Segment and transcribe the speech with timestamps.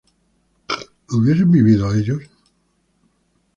[1.09, 2.23] ¿hubiesen vivido ellos?